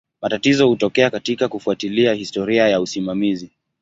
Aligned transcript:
Matatizo 0.21 0.67
hutokea 0.69 1.09
katika 1.09 1.47
kufuatilia 1.47 2.13
historia 2.13 2.67
ya 2.67 2.81
usimamizi. 2.81 3.51